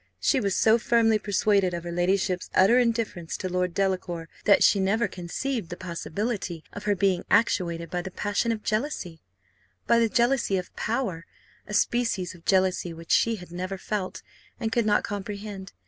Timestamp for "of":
1.75-1.83, 6.73-6.85, 8.51-8.63, 10.57-10.75, 12.33-12.45